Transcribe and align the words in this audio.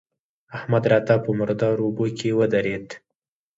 احمد 0.57 0.83
راته 0.91 1.15
په 1.23 1.29
مردارو 1.39 1.83
اوبو 1.87 2.05
کې 2.17 2.29
ودرېد. 2.39 2.87